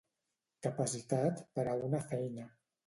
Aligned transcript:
Capacitat 0.67 1.45
per 1.59 1.69
a 1.73 1.79
una 1.91 2.05
feina. 2.11 2.53